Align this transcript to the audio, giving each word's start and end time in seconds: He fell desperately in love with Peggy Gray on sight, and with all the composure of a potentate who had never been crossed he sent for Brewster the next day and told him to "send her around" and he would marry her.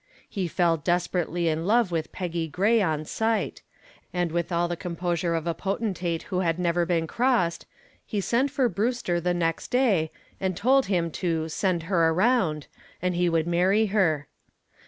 He 0.27 0.47
fell 0.47 0.77
desperately 0.77 1.47
in 1.47 1.67
love 1.67 1.91
with 1.91 2.11
Peggy 2.11 2.47
Gray 2.47 2.81
on 2.81 3.05
sight, 3.05 3.61
and 4.11 4.31
with 4.31 4.51
all 4.51 4.67
the 4.67 4.75
composure 4.75 5.35
of 5.35 5.45
a 5.45 5.53
potentate 5.53 6.23
who 6.23 6.39
had 6.39 6.57
never 6.57 6.87
been 6.87 7.05
crossed 7.05 7.67
he 8.03 8.19
sent 8.19 8.49
for 8.49 8.67
Brewster 8.67 9.21
the 9.21 9.35
next 9.35 9.67
day 9.67 10.11
and 10.39 10.57
told 10.57 10.87
him 10.87 11.11
to 11.21 11.49
"send 11.49 11.83
her 11.83 12.09
around" 12.09 12.65
and 12.99 13.13
he 13.13 13.29
would 13.29 13.45
marry 13.45 13.85
her. 13.93 14.27